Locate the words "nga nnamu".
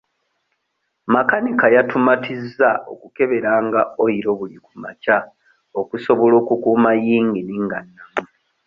7.65-8.23